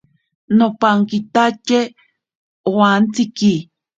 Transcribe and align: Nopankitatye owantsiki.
Nopankitatye 0.57 1.79
owantsiki. 2.69 3.53